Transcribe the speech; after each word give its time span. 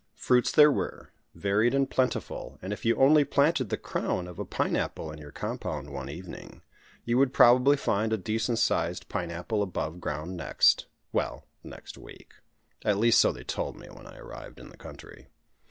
Fruits 0.15 0.51
there 0.51 0.71
were, 0.71 1.11
varied 1.35 1.75
and 1.75 1.87
plentiful; 1.87 2.57
and 2.59 2.73
if 2.73 2.83
you 2.83 2.95
only 2.95 3.23
planted 3.23 3.69
the 3.69 3.77
crown 3.77 4.27
of 4.27 4.39
a 4.39 4.45
pine 4.45 4.75
apple 4.75 5.11
in 5.11 5.19
your 5.19 5.31
compound 5.31 5.91
one 5.91 6.09
evening 6.09 6.63
you 7.05 7.19
would 7.19 7.33
probably 7.35 7.77
find 7.77 8.11
a 8.11 8.17
decent 8.17 8.57
sized 8.57 9.07
pine 9.09 9.29
apple 9.29 9.61
above 9.61 10.01
ground 10.01 10.35
next 10.35 10.87
well, 11.13 11.45
next 11.63 11.99
week. 11.99 12.33
At 12.83 12.97
least 12.97 13.19
so 13.21 13.31
they 13.31 13.43
told 13.43 13.77
me 13.77 13.89
when 13.91 14.07
I 14.07 14.17
arrived 14.17 14.59
in 14.59 14.69
the 14.69 14.75
country. 14.77 15.27